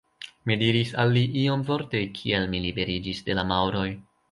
[0.51, 3.89] Mi diris al li iomvorte, kiel mi liberiĝis de la Maŭroj.